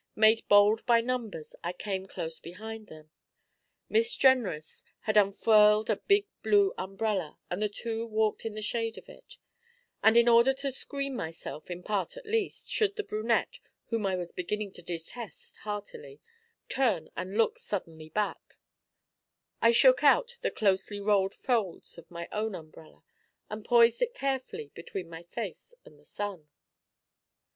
[0.15, 3.11] Made bold by numbers, I came close behind them.
[3.87, 8.97] Miss Jenrys had unfurled a big blue umbrella, and the two walked in the shade
[8.97, 9.37] of it;
[10.01, 13.59] and in order to screen myself, in part at least, should the brunette,
[13.89, 16.19] whom I was beginning to detest heartily,
[16.67, 18.57] turn and look suddenly back,
[19.61, 23.03] I shook out the closely rolled folds of my own umbrella
[23.51, 26.49] and poised it carefully between my face and the sun.